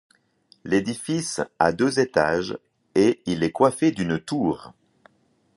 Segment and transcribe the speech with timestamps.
[0.63, 2.57] L'édifice a deux étages
[2.95, 4.73] et il est coiffé d’une tour.